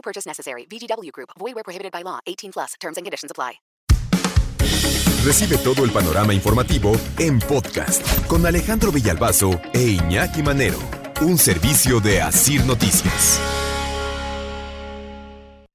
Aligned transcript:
No 0.00 0.02
purchase 0.02 0.26
necessary. 0.26 0.66
VGW 0.66 1.12
Group. 1.12 1.30
Void 1.38 1.54
where 1.54 1.64
prohibited 1.64 1.92
by 1.92 2.02
law. 2.02 2.20
18 2.26 2.52
plus. 2.52 2.74
Terms 2.80 2.96
and 2.96 3.04
conditions 3.04 3.30
apply. 3.30 3.60
Recibe 5.22 5.58
todo 5.58 5.84
el 5.84 5.90
panorama 5.90 6.32
informativo 6.32 6.92
en 7.18 7.38
podcast 7.40 8.02
con 8.26 8.46
Alejandro 8.46 8.90
Villalbazo 8.90 9.60
e 9.74 9.98
Iñaki 9.98 10.42
Manero, 10.42 10.78
un 11.20 11.36
servicio 11.36 12.00
de 12.00 12.22
Asir 12.22 12.64
Noticias. 12.64 13.38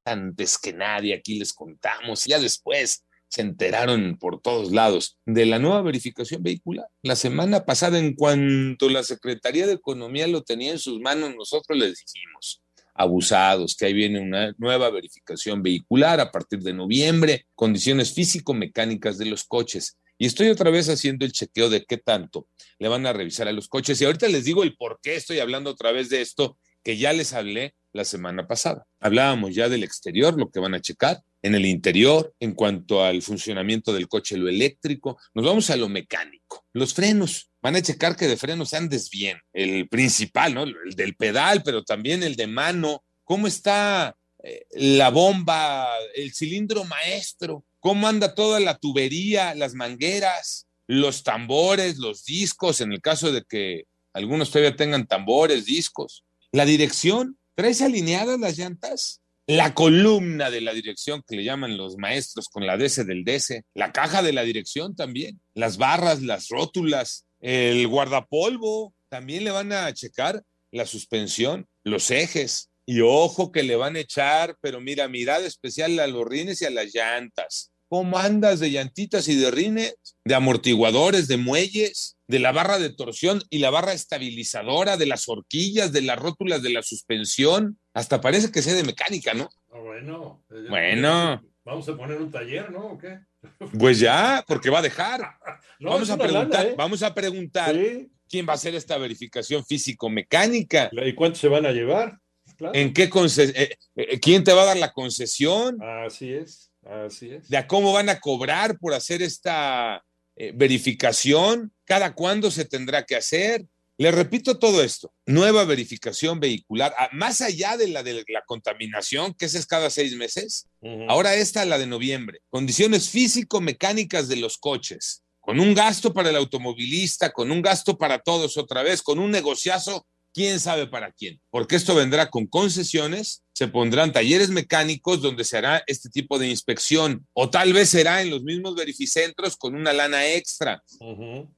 Antes 0.04 0.58
que 0.58 0.74
nadie, 0.74 1.14
aquí 1.14 1.38
les 1.38 1.54
contamos, 1.54 2.26
ya 2.26 2.40
después 2.40 3.06
se 3.28 3.42
enteraron 3.42 4.18
por 4.18 4.42
todos 4.42 4.72
lados 4.72 5.20
de 5.28 5.46
la 5.46 5.60
nueva 5.60 5.84
verificación 5.84 6.42
vehicular. 6.42 6.88
La 7.04 7.16
semana 7.16 7.66
pasada, 7.66 8.00
en 8.00 8.16
cuanto 8.16 8.90
la 8.90 9.04
Secretaría 9.04 9.68
de 9.68 9.74
Economía 9.74 10.28
lo 10.28 10.42
tenía 10.42 10.72
en 10.72 10.80
sus 10.80 11.00
manos, 11.00 11.36
nosotros 11.36 11.78
les 11.78 12.00
dijimos, 12.00 12.64
abusados, 12.96 13.76
que 13.76 13.86
ahí 13.86 13.94
viene 13.94 14.20
una 14.20 14.56
nueva 14.58 14.90
verificación 14.90 15.62
vehicular 15.62 16.20
a 16.20 16.32
partir 16.32 16.60
de 16.60 16.74
noviembre, 16.74 17.46
condiciones 17.54 18.14
físico-mecánicas 18.14 19.18
de 19.18 19.26
los 19.26 19.44
coches. 19.44 19.98
Y 20.18 20.26
estoy 20.26 20.48
otra 20.48 20.72
vez 20.72 20.88
haciendo 20.88 21.26
el 21.26 21.34
chequeo 21.34 21.70
de 21.70 21.84
qué 21.84 21.98
tanto 21.98 22.48
le 22.80 22.88
van 22.88 23.06
a 23.06 23.14
revisar 23.14 23.50
a 23.50 23.52
los 23.52 23.68
coches. 23.68 24.00
Y 24.00 24.06
ahorita 24.06 24.30
les 24.30 24.46
digo 24.46 24.64
el 24.64 24.76
por 24.76 25.00
qué 25.04 25.16
estoy 25.16 25.40
hablando 25.40 25.70
otra 25.70 25.92
vez 25.92 26.10
de 26.10 26.22
esto, 26.22 26.58
que 26.86 26.98
ya 26.98 27.12
les 27.12 27.34
hablé 27.34 27.74
la 27.94 28.06
semana 28.06 28.48
pasada. 28.48 28.86
Hablábamos 29.00 29.56
ya 29.56 29.70
del 29.70 29.84
exterior, 29.84 30.38
lo 30.38 30.52
que 30.52 30.60
van 30.60 30.76
a 30.76 30.82
checar, 30.82 31.24
en 31.42 31.56
el 31.56 31.66
interior, 31.66 32.34
en 32.40 32.54
cuanto 32.54 33.04
al 33.04 33.24
funcionamiento 33.24 33.92
del 33.92 34.08
coche, 34.08 34.38
lo 34.38 34.48
eléctrico. 34.48 35.18
Nos 35.34 35.46
vamos 35.46 35.70
a 35.72 35.78
lo 35.78 35.90
mecánico. 35.90 36.64
Los 36.74 36.94
frenos. 36.94 37.50
Van 37.60 37.76
a 37.76 37.82
checar 37.82 38.16
que 38.16 38.28
de 38.28 38.38
frenos 38.38 38.76
andes 38.76 39.10
bien. 39.10 39.40
El 39.52 39.88
principal, 39.90 40.54
¿no? 40.54 40.64
El 40.64 40.96
del 40.96 41.16
pedal, 41.16 41.64
pero 41.64 41.84
también 41.84 42.22
el 42.22 42.36
de 42.36 42.48
mano. 42.48 43.04
¿Cómo 43.24 43.48
está 43.48 44.16
eh, 44.44 44.66
la 44.74 45.10
bomba, 45.10 45.88
el 46.16 46.34
cilindro 46.34 46.84
maestro? 46.84 47.64
¿Cómo 47.80 48.08
anda 48.08 48.36
toda 48.36 48.60
la 48.60 48.78
tubería, 48.78 49.56
las 49.56 49.74
mangueras, 49.74 50.68
los 50.86 51.24
tambores, 51.24 51.98
los 51.98 52.26
discos, 52.26 52.82
en 52.82 52.92
el 52.92 53.02
caso 53.02 53.32
de 53.32 53.44
que 53.44 53.86
algunos 54.14 54.52
todavía 54.52 54.76
tengan 54.76 55.08
tambores, 55.08 55.66
discos? 55.66 56.25
La 56.56 56.64
dirección, 56.64 57.38
¿traes 57.54 57.82
alineadas 57.82 58.40
las 58.40 58.58
llantas? 58.58 59.20
La 59.46 59.74
columna 59.74 60.50
de 60.50 60.62
la 60.62 60.74
dirección 60.74 61.22
que 61.28 61.36
le 61.36 61.44
llaman 61.44 61.76
los 61.76 61.98
maestros 61.98 62.48
con 62.48 62.66
la 62.66 62.78
DS 62.78 63.06
del 63.06 63.26
DS, 63.26 63.62
la 63.74 63.92
caja 63.92 64.24
de 64.24 64.32
la 64.32 64.44
dirección 64.44 64.96
también, 64.96 65.42
las 65.54 65.76
barras, 65.76 66.22
las 66.22 66.48
rótulas, 66.48 67.26
el 67.42 67.86
guardapolvo, 67.90 68.94
también 69.10 69.44
le 69.44 69.52
van 69.52 69.74
a 69.74 69.94
checar 69.94 70.44
la 70.72 70.86
suspensión, 70.86 71.68
los 71.84 72.10
ejes. 72.10 72.70
Y 72.86 73.02
ojo 73.02 73.52
que 73.52 73.64
le 73.64 73.76
van 73.76 73.98
a 73.98 74.00
echar, 74.00 74.56
pero 74.62 74.80
mira, 74.80 75.10
mirada 75.10 75.46
especial 75.46 76.00
a 76.00 76.08
los 76.08 76.26
rines 76.26 76.62
y 76.62 76.66
a 76.66 76.70
las 76.70 76.96
llantas. 76.96 77.74
¿Cómo 77.90 78.18
andas 78.18 78.62
de 78.62 78.72
llantitas 78.72 79.28
y 79.28 79.36
de 79.36 79.52
rines? 79.52 79.98
De 80.24 80.36
amortiguadores, 80.36 81.28
de 81.28 81.36
muelles, 81.36 82.15
de 82.28 82.40
la 82.40 82.52
barra 82.52 82.80
de 82.80 82.90
torsión 82.90 83.42
y 83.50 83.60
la 83.60 83.70
barra 83.70 83.94
estabilizadora, 83.94 84.98
de 84.98 85.06
las 85.06 85.28
horquillas, 85.30 85.92
de 85.92 86.02
las 86.02 86.18
rótulas 86.20 86.62
de 86.64 86.72
la 86.72 86.82
suspensión. 86.82 87.80
Hasta 87.94 88.22
parece 88.22 88.52
que 88.52 88.62
sea 88.62 88.74
de 88.74 88.84
mecánica, 88.84 89.34
¿no? 89.34 89.50
Ah, 89.72 89.80
bueno. 89.80 90.44
eh, 90.52 90.66
Bueno. 90.70 91.44
Vamos 91.64 91.90
a 91.90 91.98
poner 91.98 92.22
un 92.22 92.30
taller, 92.32 92.72
¿no? 92.72 92.86
¿O 92.88 92.98
qué? 92.98 93.20
Pues 93.80 94.00
ya, 94.00 94.44
porque 94.48 94.70
va 94.70 94.80
a 94.80 94.84
dejar. 94.84 95.22
No, 95.80 95.90
vamos, 95.90 96.10
a 96.10 96.18
preguntar, 96.18 96.64
lana, 96.64 96.70
¿eh? 96.72 96.76
vamos 96.78 97.04
a 97.04 97.14
preguntar 97.14 97.76
Sí. 97.76 98.10
quién 98.30 98.48
va 98.48 98.54
a 98.54 98.56
hacer 98.56 98.74
esta 98.76 98.98
verificación 98.98 99.66
físico-mecánica. 99.66 100.90
¿Y 100.94 101.14
cuánto 101.14 101.38
se 101.38 101.50
van 101.50 101.66
a 101.66 101.72
llevar? 101.74 102.18
Claro. 102.56 102.74
¿En 102.74 102.94
qué 102.94 103.10
conce- 103.10 103.52
eh, 103.54 103.76
eh, 103.98 104.20
¿Quién 104.22 104.46
te 104.46 104.54
va 104.54 104.62
a 104.62 104.66
dar 104.68 104.78
la 104.78 104.94
concesión? 104.94 105.78
Así 105.84 106.32
es, 106.32 106.72
así 106.86 107.30
es. 107.32 107.50
de 107.50 107.58
a 107.58 107.68
cómo 107.68 107.92
van 107.92 108.08
a 108.08 108.22
cobrar 108.22 108.80
por 108.80 108.94
hacer 108.94 109.22
esta 109.22 110.02
eh, 110.38 110.54
verificación, 110.56 111.74
cada 111.86 112.14
cuándo 112.14 112.52
se 112.52 112.66
tendrá 112.66 113.06
que 113.06 113.16
hacer. 113.16 113.66
Le 113.98 114.12
repito 114.12 114.60
todo 114.60 114.84
esto, 114.84 115.14
nueva 115.26 115.64
verificación 115.64 116.42
vehicular, 116.42 116.94
ah, 116.98 117.08
más 117.14 117.40
allá 117.40 117.78
de 117.78 117.88
la 117.88 118.04
de 118.04 118.26
la 118.28 118.44
contaminación, 118.46 119.34
que 119.34 119.46
esa 119.46 119.58
es 119.58 119.66
cada 119.66 119.90
seis 119.90 120.18
meses, 120.18 120.68
ahora 121.08 121.36
esta, 121.36 121.64
la 121.64 121.78
de 121.78 121.88
noviembre, 121.88 122.42
condiciones 122.50 123.10
físico-mecánicas 123.10 124.28
de 124.28 124.36
los 124.36 124.58
coches, 124.58 125.24
con 125.40 125.62
un 125.62 125.74
gasto 125.74 126.14
para 126.14 126.30
el 126.30 126.36
automovilista, 126.36 127.32
con 127.32 127.52
un 127.52 127.62
gasto 127.62 127.98
para 127.98 128.20
todos 128.20 128.58
otra 128.58 128.84
vez, 128.84 129.02
con 129.02 129.18
un 129.18 129.32
negociazo, 129.32 130.06
quién 130.36 130.60
sabe 130.60 130.86
para 130.86 131.14
quién, 131.14 131.40
porque 131.50 131.78
esto 131.78 131.96
vendrá 131.96 132.30
con 132.30 132.46
concesiones, 132.46 133.46
se 133.54 133.70
pondrán 133.70 134.12
talleres 134.12 134.50
mecánicos 134.50 135.22
donde 135.22 135.46
se 135.46 135.58
hará 135.58 135.82
este 135.88 136.10
tipo 136.10 136.38
de 136.38 136.50
inspección, 136.50 137.26
o 137.32 137.50
tal 137.50 137.72
vez 137.72 137.90
será 137.90 138.22
en 138.22 138.30
los 138.30 138.44
mismos 138.44 138.76
verificentros 138.76 139.56
con 139.56 139.76
una 139.76 139.94
lana 139.94 140.28
extra, 140.28 140.84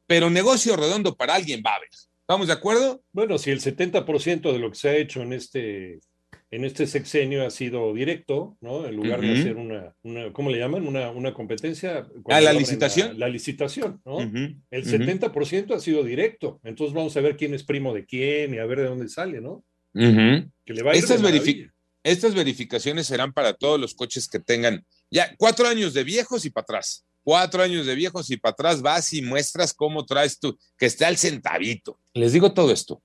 pero 0.06 0.30
negocio 0.30 0.76
redondo 0.76 1.18
para 1.18 1.34
alguien 1.34 1.64
va 1.66 1.72
a 1.72 1.76
haber. 1.78 1.90
¿Estamos 2.22 2.48
de 2.48 2.54
acuerdo? 2.54 3.02
Bueno, 3.12 3.40
si 3.40 3.50
el 3.50 3.62
70% 3.62 4.52
de 4.52 4.60
lo 4.60 4.70
que 4.70 4.78
se 4.78 4.90
ha 4.90 4.96
hecho 4.96 5.24
en 5.24 5.34
este, 5.34 6.00
en 6.50 6.64
este 6.64 6.88
sexenio 6.88 7.46
ha 7.46 7.50
sido 7.50 7.94
directo, 7.94 8.58
¿no? 8.62 8.86
En 8.86 8.96
lugar 8.96 9.22
de 9.22 9.34
hacer 9.34 9.58
una, 9.58 9.96
una, 10.04 10.32
¿cómo 10.32 10.50
le 10.50 10.60
llaman? 10.60 10.88
Una, 10.88 11.12
una 11.12 11.34
competencia. 11.34 12.08
Ah, 12.30 12.40
¿la 12.40 12.54
licitación? 12.54 13.10
La, 13.20 13.28
la 13.28 13.30
licitación, 13.30 14.02
¿no? 14.06 14.18
Ujú, 14.18 14.56
El 14.72 14.82
ujú, 14.82 14.90
70% 14.90 15.76
ha 15.76 15.80
sido 15.80 16.04
directo. 16.04 16.60
Entonces 16.64 16.94
vamos 16.96 17.16
a 17.18 17.22
ver 17.22 17.36
quién 17.36 17.54
es 17.54 17.64
primo 17.64 17.94
de 17.94 18.06
quién 18.06 18.54
y 18.54 18.60
a 18.60 18.66
ver 18.66 18.80
de 18.80 18.86
dónde 18.86 19.10
sale, 19.10 19.42
¿no? 19.42 19.66
Que 19.94 20.74
le 20.74 20.84
va 20.84 20.92
a 20.92 20.96
ir 20.96 21.04
Estas. 21.04 21.22
Estas 22.04 22.34
verificaciones 22.34 23.08
serán 23.08 23.34
para 23.34 23.54
todos 23.54 23.78
los 23.78 23.94
coches 23.94 24.30
que 24.30 24.40
tengan 24.40 24.86
ya 25.12 25.36
cuatro 25.38 25.68
años 25.68 25.94
de 25.94 26.06
viejos 26.06 26.46
y 26.46 26.50
para 26.50 26.64
atrás. 26.64 27.06
Cuatro 27.22 27.62
años 27.62 27.86
de 27.86 27.96
viejos 27.96 28.32
y 28.32 28.38
para 28.38 28.54
atrás 28.54 28.82
vas 28.82 29.12
y 29.12 29.22
muestras 29.22 29.74
cómo 29.74 30.06
traes 30.06 30.40
tú, 30.40 30.58
que 30.78 30.86
esté 30.86 31.04
al 31.04 31.18
centavito. 31.18 32.00
Les 32.14 32.32
digo 32.32 32.54
todo 32.54 32.72
esto, 32.72 33.02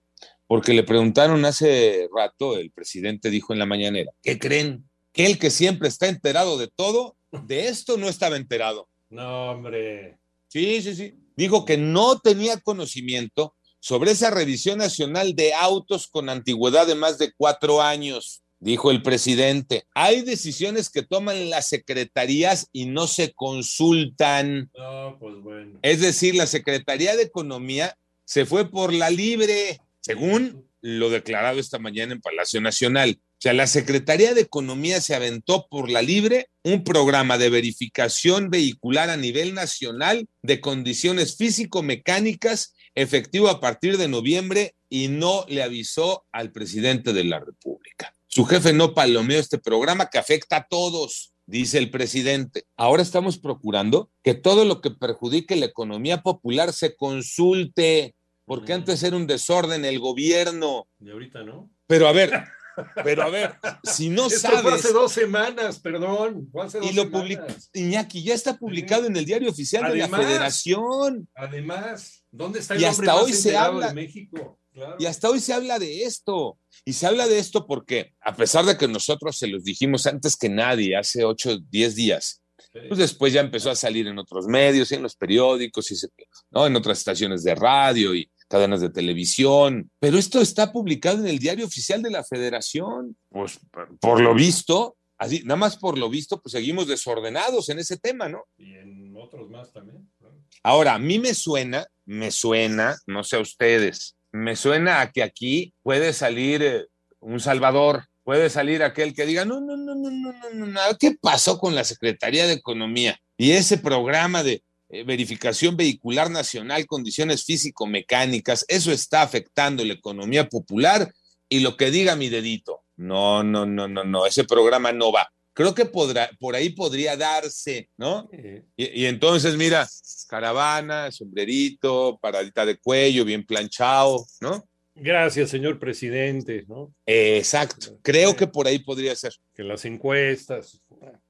porque 0.53 0.75
le 0.75 0.83
preguntaron 0.83 1.43
hace 1.47 2.11
rato, 2.15 2.59
el 2.59 2.71
presidente 2.71 3.31
dijo 3.31 3.55
en 3.55 3.59
la 3.59 3.65
mañanera, 3.65 4.13
¿qué 4.23 4.39
creen? 4.39 4.85
Que 5.11 5.25
el 5.25 5.39
que 5.39 5.49
siempre 5.49 5.89
está 5.89 6.09
enterado 6.09 6.59
de 6.59 6.69
todo, 6.69 7.17
de 7.47 7.69
esto 7.69 7.97
no 7.97 8.07
estaba 8.07 8.37
enterado. 8.37 8.87
No, 9.09 9.53
hombre. 9.53 10.19
Sí, 10.49 10.83
sí, 10.83 10.95
sí. 10.95 11.15
Dijo 11.39 11.65
que 11.65 11.79
no 11.79 12.19
tenía 12.19 12.61
conocimiento 12.61 13.55
sobre 13.81 14.11
esa 14.11 14.31
revisión 14.31 14.77
nacional 14.77 15.35
de 15.35 15.55
autos 15.55 16.07
con 16.07 16.29
antigüedad 16.29 16.87
de 16.87 16.97
más 16.97 17.17
de 17.17 17.33
cuatro 17.33 17.81
años. 17.81 18.43
Dijo 18.61 18.91
el 18.91 19.01
presidente, 19.01 19.87
hay 19.95 20.21
decisiones 20.21 20.91
que 20.91 21.01
toman 21.01 21.49
las 21.49 21.71
secretarías 21.71 22.69
y 22.73 22.85
no 22.85 23.07
se 23.07 23.33
consultan. 23.33 24.71
No, 24.77 25.17
pues 25.19 25.35
bueno. 25.37 25.79
Es 25.81 26.03
decir, 26.03 26.35
la 26.35 26.47
Secretaría 26.47 27.17
de 27.17 27.23
Economía 27.23 27.97
se 28.27 28.45
fue 28.45 28.71
por 28.71 28.93
la 28.93 29.09
libre, 29.09 29.81
según 30.03 30.69
lo 30.83 31.11
declarado 31.11 31.59
esta 31.59 31.79
mañana 31.79 32.13
en 32.13 32.21
Palacio 32.21 32.61
Nacional. 32.61 33.21
O 33.21 33.43
sea, 33.43 33.53
la 33.55 33.67
Secretaría 33.67 34.35
de 34.35 34.43
Economía 34.43 35.01
se 35.01 35.15
aventó 35.15 35.67
por 35.69 35.91
la 35.91 36.03
libre 36.03 36.49
un 36.63 36.85
programa 36.85 37.39
de 37.39 37.51
verificación 37.51 38.51
vehicular 38.51 39.11
a 39.11 39.17
nivel 39.17 39.55
nacional 39.55 40.29
de 40.43 40.61
condiciones 40.61 41.37
físico-mecánicas 41.37 42.75
efectivo 42.95 43.49
a 43.49 43.61
partir 43.61 43.97
de 43.97 44.09
noviembre 44.09 44.75
y 44.89 45.09
no 45.09 45.45
le 45.49 45.63
avisó 45.63 46.27
al 46.33 46.53
presidente 46.53 47.13
de 47.13 47.25
la 47.25 47.41
República. 47.41 48.15
Su 48.27 48.45
jefe 48.45 48.73
no 48.73 48.95
palomeó 48.95 49.39
este 49.39 49.59
programa 49.59 50.09
que 50.11 50.19
afecta 50.19 50.57
a 50.57 50.67
todos, 50.69 51.33
dice 51.47 51.79
el 51.79 51.91
presidente. 51.91 52.65
Ahora 52.77 53.03
estamos 53.03 53.39
procurando 53.39 54.11
que 54.23 54.35
todo 54.35 54.65
lo 54.65 54.81
que 54.81 54.91
perjudique 54.91 55.57
la 55.57 55.67
economía 55.67 56.23
popular 56.23 56.73
se 56.73 56.97
consulte, 56.97 58.15
porque 58.45 58.73
antes 58.73 59.03
era 59.03 59.17
un 59.17 59.27
desorden 59.27 59.85
el 59.85 59.99
gobierno. 59.99 60.89
Y 61.01 61.11
ahorita 61.11 61.43
no. 61.43 61.71
Pero 61.87 62.09
a 62.09 62.13
ver, 62.13 62.33
pero 63.05 63.23
a 63.23 63.29
ver, 63.29 63.55
si 63.85 64.09
no 64.09 64.27
Esto 64.27 64.49
fue 64.49 64.59
sabes 64.63 64.73
hace 64.75 64.93
dos 64.93 65.13
semanas, 65.13 65.79
perdón. 65.79 66.49
Fue 66.51 66.65
hace 66.65 66.79
dos 66.79 66.91
y 66.91 66.95
lo 66.95 67.11
publica 67.11 67.47
Iñaki, 67.75 68.23
ya 68.23 68.35
está 68.35 68.57
publicado 68.57 69.07
en 69.07 69.17
el 69.17 69.25
diario 69.25 69.51
oficial 69.51 69.91
de 69.93 69.99
la 69.99 70.09
Federación. 70.09 71.29
Además, 71.35 72.25
¿dónde 72.31 72.61
está 72.61 72.75
el 72.75 72.83
Y 72.83 72.85
hasta 72.85 73.15
hoy 73.17 73.33
se 73.33 73.57
habla- 73.57 73.89
de 73.89 73.95
México? 73.95 74.59
Claro. 74.73 74.97
Y 74.99 75.05
hasta 75.05 75.29
hoy 75.29 75.39
se 75.39 75.53
habla 75.53 75.79
de 75.79 76.05
esto. 76.05 76.59
Y 76.87 76.95
se 76.95 77.07
habla 77.07 77.29
de 77.29 77.39
esto 77.39 77.67
porque, 77.67 78.15
a 78.23 78.35
pesar 78.35 78.65
de 78.65 78.79
que 78.79 78.89
nosotros 78.89 79.37
se 79.37 79.47
los 79.47 79.65
dijimos 79.65 80.07
antes 80.07 80.35
que 80.35 80.49
nadie, 80.49 80.97
hace 80.97 81.25
8, 81.25 81.59
10 81.69 81.95
días. 81.95 82.42
Pues 82.89 82.99
después 82.99 83.33
ya 83.33 83.41
empezó 83.41 83.71
a 83.71 83.77
salir 83.77 84.07
en 84.07 84.19
otros 84.19 84.47
medios, 84.47 84.91
en 84.93 85.03
los 85.03 85.17
periódicos, 85.17 85.91
y 85.91 85.97
se- 85.97 86.09
¿no? 86.51 86.67
en 86.67 86.75
otras 86.77 86.99
estaciones 86.99 87.43
de 87.45 87.55
radio 87.55 88.15
y 88.15 88.31
cadenas 88.49 88.81
de 88.81 88.91
televisión. 88.91 89.91
Pero 89.99 90.19
esto 90.19 90.41
está 90.41 90.73
publicado 90.73 91.19
en 91.19 91.27
el 91.27 91.39
diario 91.39 91.67
oficial 91.67 92.03
de 92.03 92.11
la 92.11 92.25
federación. 92.25 93.17
Pues 93.31 93.59
por- 94.01 94.21
lo 94.21 94.35
visto, 94.35 94.97
así, 95.19 95.43
nada 95.45 95.57
más 95.57 95.77
por 95.77 95.99
lo 95.99 96.09
visto, 96.11 96.41
pues 96.41 96.53
seguimos 96.53 96.87
desordenados 96.87 97.69
en 97.69 97.79
ese 97.79 97.97
tema, 97.99 98.29
¿no? 98.29 98.45
Y 98.59 98.75
en 98.75 99.15
otros 99.17 99.49
más 99.51 99.73
también. 99.73 100.11
¿no? 100.21 100.29
Ahora, 100.63 100.95
a 100.95 100.99
mí 100.99 101.19
me 101.19 101.35
suena, 101.35 101.87
me 102.05 102.31
suena, 102.31 102.97
no 103.07 103.25
sé 103.25 103.37
a 103.37 103.41
ustedes, 103.41 104.17
me 104.33 104.57
suena 104.57 105.01
a 105.01 105.11
que 105.13 105.23
aquí 105.23 105.75
puede 105.83 106.13
salir 106.13 106.63
eh, 106.63 106.87
un 107.21 107.39
salvador, 107.41 108.05
puede 108.25 108.51
salir 108.51 108.83
aquel 108.83 109.15
que 109.15 109.27
diga, 109.27 109.45
no, 109.45 109.61
no, 109.61 109.77
no, 109.77 109.95
no, 109.95 110.11
no, 110.11 110.33
no, 110.53 110.67
no, 110.67 110.81
¿qué 110.99 111.17
pasó 111.21 111.59
con 111.59 111.75
la 111.75 111.85
Secretaría 111.85 112.47
de 112.47 112.55
Economía 112.55 113.21
y 113.37 113.53
ese 113.53 113.79
programa 113.79 114.43
de 114.43 114.63
eh, 114.91 115.05
verificación 115.05 115.77
vehicular 115.77 116.31
nacional, 116.31 116.87
condiciones 116.87 117.45
físico-mecánicas? 117.45 118.65
Eso 118.69 118.93
está 118.93 119.23
afectando 119.23 119.85
la 119.85 119.95
economía 119.95 120.49
popular 120.49 121.13
y 121.49 121.61
lo 121.61 121.77
que 121.77 121.91
diga 121.91 122.17
mi 122.17 122.29
dedito. 122.29 122.81
No, 122.97 123.43
no, 123.43 123.67
no, 123.67 123.89
no, 123.89 124.05
no, 124.05 124.27
ese 124.27 124.45
programa 124.45 124.93
no 124.93 125.13
va. 125.13 125.33
Creo 125.55 125.75
que 125.75 125.85
podrá, 125.85 126.31
por 126.39 126.55
ahí 126.55 126.71
podría 126.71 127.17
darse, 127.17 127.91
¿no? 127.99 128.31
Y, 128.77 129.03
y 129.03 129.07
entonces, 129.07 129.57
mira, 129.57 129.87
caravana, 130.27 131.11
sombrerito, 131.11 132.19
paradita 132.23 132.65
de 132.65 132.79
cuello, 132.79 133.25
bien 133.25 133.45
planchado, 133.45 134.25
¿no? 134.41 134.65
Gracias, 135.05 135.51
señor 135.51 135.81
presidente, 135.81 136.65
¿no? 136.69 136.95
Eh, 137.07 137.37
exacto. 137.37 137.99
Creo 138.03 138.37
que 138.37 138.47
por 138.47 138.69
ahí 138.69 138.79
podría 138.79 139.17
ser. 139.17 139.33
Que 139.53 139.65
las 139.65 139.85
encuestas, 139.85 140.81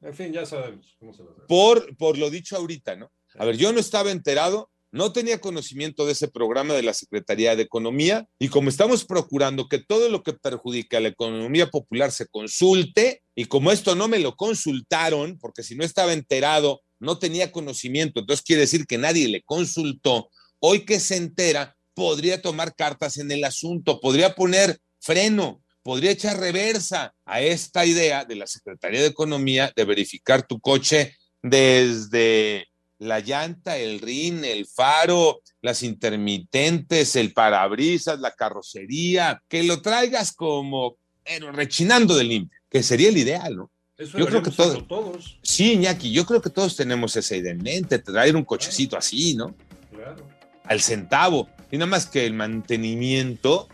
en 0.03 0.13
fin, 0.13 0.31
ya 0.31 0.45
sabemos 0.45 0.95
cómo 0.99 1.15
se 1.15 1.23
las 1.23 1.33
hace. 1.33 1.47
Por, 1.49 1.97
por 1.97 2.19
lo 2.19 2.29
dicho 2.29 2.55
ahorita, 2.55 2.97
¿no? 2.97 3.11
A 3.35 3.47
ver, 3.47 3.57
yo 3.57 3.73
no 3.73 3.81
estaba 3.81 4.11
enterado, 4.11 4.69
no 4.91 5.15
tenía 5.15 5.41
conocimiento 5.41 6.05
de 6.05 6.13
ese 6.13 6.29
programa 6.29 6.75
de 6.75 6.83
la 6.83 6.93
Secretaría 6.93 7.57
de 7.57 7.63
Economía 7.63 8.27
y 8.39 8.49
como 8.49 8.69
estamos 8.69 9.07
procurando 9.07 9.69
que 9.69 9.79
todo 9.79 10.11
lo 10.11 10.23
que 10.23 10.35
perjudique 10.35 10.99
a 10.99 11.01
la 11.01 11.09
economía 11.09 11.71
popular 11.71 12.13
se 12.13 12.27
consulte 12.27 13.23
y 13.35 13.47
como 13.47 13.73
esto 13.73 13.95
no 13.95 14.07
me 14.07 14.19
lo 14.19 14.37
consultaron, 14.37 15.39
porque 15.39 15.63
si 15.63 15.77
no 15.77 15.85
estaba 15.85 16.13
enterado, 16.13 16.83
no 17.01 17.19
tenía 17.19 17.51
conocimiento, 17.51 18.21
entonces 18.21 18.45
quiere 18.45 18.61
decir 18.61 18.85
que 18.87 18.99
nadie 18.99 19.29
le 19.29 19.41
consultó, 19.41 20.29
hoy 20.59 20.85
que 20.85 21.01
se 21.01 21.17
entera, 21.17 21.75
podría 21.95 22.41
tomar 22.41 22.75
cartas 22.75 23.19
en 23.19 23.31
el 23.31 23.45
asunto, 23.45 24.01
podría 24.01 24.35
poner 24.35 24.79
freno, 25.01 25.63
podría 25.83 26.11
echar 26.13 26.39
reversa 26.39 27.15
a 27.25 27.41
esta 27.41 27.85
idea 27.85 28.25
de 28.25 28.37
la 28.37 28.47
Secretaría 28.47 29.01
de 29.01 29.09
Economía 29.09 29.73
de 29.75 29.85
verificar 29.85 30.47
tu 30.47 30.61
coche 30.61 31.17
desde 31.43 32.69
la 32.99 33.19
llanta, 33.21 33.77
el 33.79 34.01
rin, 34.01 34.45
el 34.45 34.67
faro, 34.67 35.43
las 35.61 35.83
intermitentes, 35.83 37.17
el 37.17 37.33
parabrisas, 37.33 38.21
la 38.21 38.31
carrocería, 38.33 39.43
que 39.49 39.65
lo 39.65 39.83
traigas 39.83 40.33
como 40.33 40.97
pero 41.25 41.53
rechinando 41.53 42.17
de 42.17 42.25
limpio, 42.25 42.59
que 42.69 42.83
sería 42.83 43.09
el 43.09 43.17
ideal, 43.17 43.57
¿no? 43.57 43.71
Eso 43.97 44.19
Yo 44.19 44.27
creo 44.27 44.43
que 44.43 44.51
deberíamos 44.51 44.57
todo- 44.57 44.69
hacerlo 44.71 44.87
todos, 44.89 45.39
Sí, 45.43 45.73
Iñaki, 45.75 46.11
yo 46.13 46.27
creo 46.27 46.43
que 46.43 46.51
todos 46.51 46.75
tenemos 46.75 47.15
esa 47.17 47.37
idea 47.37 47.53
en 47.53 47.63
mente, 47.63 47.99
traer 48.01 48.35
un 48.35 48.45
cochecito 48.45 48.97
así, 48.97 49.35
¿no? 49.35 49.55
claro. 49.93 50.27
Al 50.65 50.81
centavo. 50.81 51.49
Y 51.73 51.79
nada 51.79 51.91
más 51.91 52.07
que 52.07 52.25
el 52.25 52.35
mantenimiento, 52.35 53.67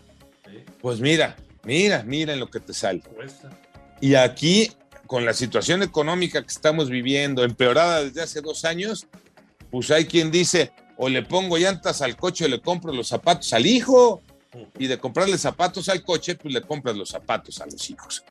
Sí, 0.45 0.63
pues 0.81 0.99
mira, 0.99 1.35
mira, 1.63 2.01
mira 2.03 2.33
en 2.33 2.39
lo 2.39 2.49
que 2.49 2.59
te 2.59 2.73
sale. 2.73 3.01
cuesta. 3.01 3.49
Y 4.01 4.15
aquí, 4.15 4.71
con 5.05 5.25
la 5.25 5.33
situación 5.33 5.83
económica 5.83 6.41
que 6.41 6.47
estamos 6.47 6.89
viviendo, 6.89 7.43
empeorada 7.43 8.03
desde 8.03 8.21
hace 8.23 8.41
dos 8.41 8.65
años, 8.65 9.05
pues 9.69 9.91
hay 9.91 10.05
quien 10.05 10.31
dice, 10.31 10.71
o 10.97 11.09
le 11.09 11.21
pongo 11.23 11.57
llantas 11.57 12.01
al 12.01 12.15
coche 12.15 12.45
o 12.45 12.47
le 12.47 12.61
compro 12.61 12.93
los 12.93 13.09
zapatos 13.09 13.53
al 13.53 13.67
hijo, 13.67 14.23
y 14.79 14.87
de 14.87 14.97
comprarle 14.97 15.37
zapatos 15.37 15.89
al 15.89 16.03
coche, 16.03 16.35
pues 16.35 16.53
le 16.53 16.61
compras 16.61 16.95
los 16.95 17.09
zapatos 17.09 17.61
a 17.61 17.65
los 17.65 17.89
hijos. 17.89 18.23